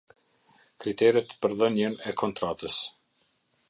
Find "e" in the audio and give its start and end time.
2.13-2.17